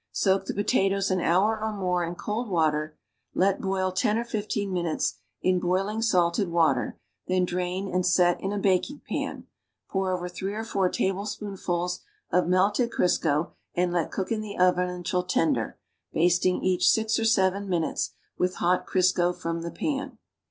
[0.11, 2.97] Soak the potatoes an hour or more in cold water,
[3.35, 8.51] let boil ten or fifteen minutes in boiling salted water, then drain and set in
[8.51, 9.45] a baking pan.
[9.91, 11.99] pour over three or four tablespoonfuls
[12.31, 15.77] of melte<l Crisco and let cook in the oven until tender,
[16.11, 20.17] basting each six or seven minutes with hot Crisco from the pan.